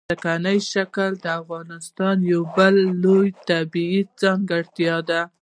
[0.09, 5.21] ځمکنی شکل د افغانستان یوه بله لویه طبیعي ځانګړتیا ده.